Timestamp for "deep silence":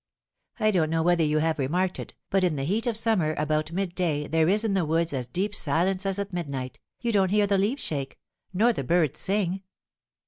5.27-6.07